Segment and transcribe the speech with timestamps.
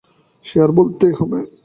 [0.45, 1.49] সে আর বলতে হবে না।